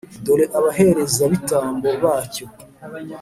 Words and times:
Dore 0.25 0.45
abaherezabitambo 0.57 1.89
bacyo. 2.03 2.45